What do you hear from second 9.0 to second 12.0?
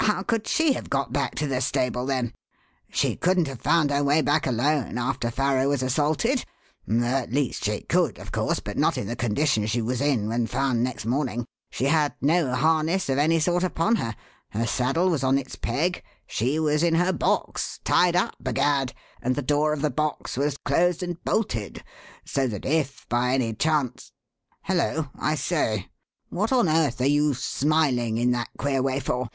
the condition she was in when found next morning. She